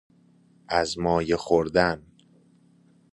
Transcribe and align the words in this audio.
از 0.69 0.97
مایه 0.99 1.35
خوردن 1.35 2.03